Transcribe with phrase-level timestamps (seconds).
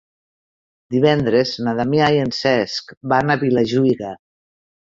[0.95, 4.13] Divendres na Damià i en Cesc van a Vilajuïga.